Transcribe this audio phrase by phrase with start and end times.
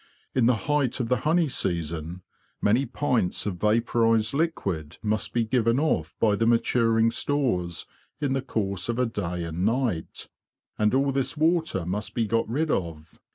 [0.33, 2.23] In the height of the honey season
[2.59, 7.85] many pints of vaporised liquid must be given off by the maturing stores
[8.19, 10.27] in the course of a day and night,
[10.75, 13.19] and all this water must be got rid of.